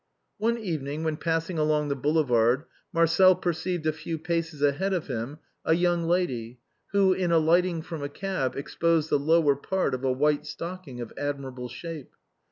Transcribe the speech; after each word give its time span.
One 0.39 0.57
evening 0.57 1.03
when 1.03 1.17
passing 1.17 1.59
along 1.59 1.89
the 1.89 1.95
Boulevard, 1.95 2.63
Marcel 2.91 3.35
perceived 3.35 3.85
a 3.85 3.91
few 3.93 4.17
paces 4.17 4.63
ahead 4.63 4.93
of 4.93 5.05
him 5.05 5.37
a 5.63 5.75
young 5.75 6.05
lady 6.07 6.59
who, 6.89 7.13
in 7.13 7.31
alighting 7.31 7.83
from 7.83 8.01
a 8.01 8.09
cab, 8.09 8.55
exposed 8.55 9.11
the 9.11 9.19
lower 9.19 9.55
part, 9.55 9.93
of 9.93 10.03
a 10.03 10.11
white 10.11 10.47
stocking 10.47 11.01
of 11.01 11.13
admirable 11.19 11.69
shape. 11.69 12.15